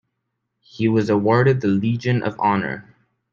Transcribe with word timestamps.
He 0.61 0.87
was 0.87 1.11
awarded 1.11 1.61
the 1.61 1.67
Legion 1.67 2.23
of 2.23 2.35
Honor. 2.39 2.95